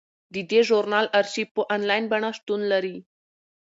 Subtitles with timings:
[0.33, 2.97] د دې ژورنال ارشیف په انلاین بڼه شتون لري.